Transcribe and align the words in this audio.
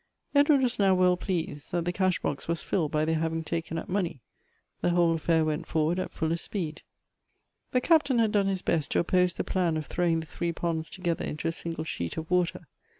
Edward 0.33 0.63
was 0.63 0.79
now 0.79 0.95
well 0.95 1.15
pleased 1.15 1.71
that 1.71 1.85
the 1.85 1.93
cash 1.93 2.17
box 2.21 2.47
was 2.47 2.63
filled 2.63 2.91
by 2.91 3.05
their 3.05 3.19
having 3.19 3.43
taken 3.43 3.77
up 3.77 3.87
money. 3.87 4.19
The 4.81 4.89
whole 4.89 5.13
affair 5.13 5.45
went 5.45 5.67
forward 5.67 5.99
at 5.99 6.09
fullest 6.11 6.43
speed. 6.45 6.81
The 7.71 7.81
Captain 7.81 8.17
had 8.17 8.31
done 8.31 8.47
his 8.47 8.63
best 8.63 8.89
to 8.93 9.03
op])ose 9.03 9.35
the 9.35 9.43
plan 9.43 9.77
of 9.77 9.85
throwing 9.85 10.19
the 10.21 10.25
three 10.25 10.53
ponds 10.53 10.89
together 10.89 11.23
into 11.23 11.47
a 11.47 11.51
single 11.51 11.83
sheet 11.83 12.17
of 12.17 12.31
water. 12.31 12.67